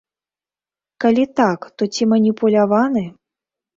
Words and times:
Калі 1.03 1.25
так, 1.39 1.67
то 1.81 1.91
ці 1.97 2.03
маніпуляваны? 2.15 3.03